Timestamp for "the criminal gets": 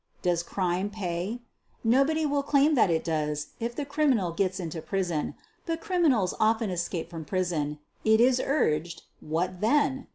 3.75-4.59